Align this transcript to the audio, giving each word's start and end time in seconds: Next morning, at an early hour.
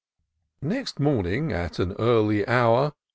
Next 0.63 0.99
morning, 0.99 1.51
at 1.53 1.77
an 1.77 1.91
early 1.99 2.47
hour. 2.47 2.93